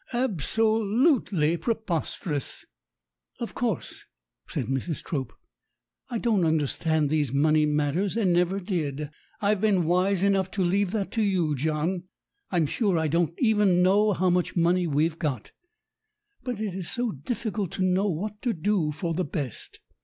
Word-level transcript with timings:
Ab 0.13 0.41
so 0.41 0.75
lutely 0.75 1.57
preposterous!" 1.57 2.65
"Of 3.39 3.53
course," 3.53 4.05
said 4.47 4.65
Mrs. 4.65 5.03
Trope, 5.03 5.31
"I 6.09 6.17
don't 6.17 6.43
understand 6.43 7.11
these 7.11 7.31
money 7.31 7.67
matters, 7.67 8.17
and 8.17 8.33
never 8.33 8.59
did. 8.59 9.11
I've 9.41 9.61
been 9.61 9.85
wise 9.85 10.23
enough 10.23 10.49
to 10.57 10.63
leave 10.63 10.89
that 10.89 11.11
to 11.11 11.21
you, 11.21 11.53
John. 11.53 12.05
I'm 12.49 12.65
sure 12.65 12.97
I 12.97 13.09
don't 13.09 13.35
even 13.37 13.83
know 13.83 14.13
how 14.13 14.31
much 14.31 14.55
money 14.55 14.87
we've 14.87 15.19
got. 15.19 15.51
But 16.43 16.59
it 16.59 16.73
is 16.73 16.89
so 16.89 17.11
difficult 17.11 17.69
to 17.73 17.83
know 17.83 18.09
what 18.09 18.41
to 18.41 18.53
do 18.53 18.91
for 18.91 19.13
the 19.13 19.23
best. 19.23 19.81